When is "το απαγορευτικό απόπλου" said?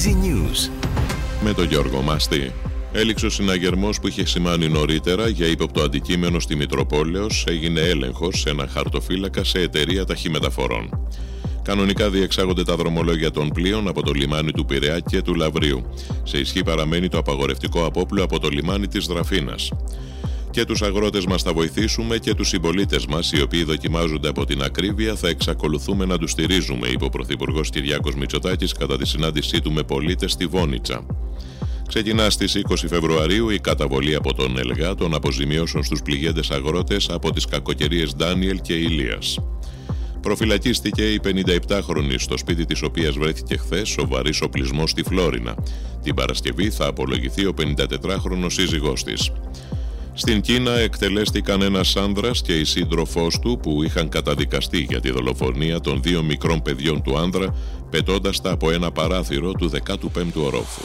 17.08-18.22